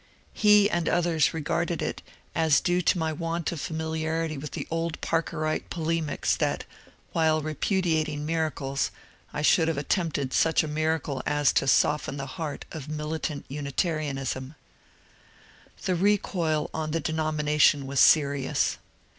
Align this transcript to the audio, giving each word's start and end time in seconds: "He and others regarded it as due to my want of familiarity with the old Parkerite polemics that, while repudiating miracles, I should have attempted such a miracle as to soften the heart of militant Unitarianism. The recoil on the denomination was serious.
"He 0.33 0.67
and 0.67 0.89
others 0.89 1.31
regarded 1.31 1.79
it 1.79 2.01
as 2.33 2.59
due 2.59 2.81
to 2.81 2.97
my 2.97 3.13
want 3.13 3.51
of 3.51 3.61
familiarity 3.61 4.35
with 4.35 4.53
the 4.53 4.67
old 4.71 4.99
Parkerite 4.99 5.69
polemics 5.69 6.35
that, 6.37 6.63
while 7.11 7.39
repudiating 7.43 8.25
miracles, 8.25 8.89
I 9.31 9.43
should 9.43 9.67
have 9.67 9.77
attempted 9.77 10.33
such 10.33 10.63
a 10.63 10.67
miracle 10.67 11.21
as 11.27 11.53
to 11.53 11.67
soften 11.67 12.17
the 12.17 12.25
heart 12.25 12.65
of 12.71 12.89
militant 12.89 13.45
Unitarianism. 13.47 14.55
The 15.83 15.93
recoil 15.93 16.71
on 16.73 16.89
the 16.89 16.99
denomination 16.99 17.85
was 17.85 17.99
serious. 17.99 18.79